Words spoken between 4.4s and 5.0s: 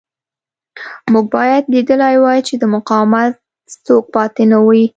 نه وي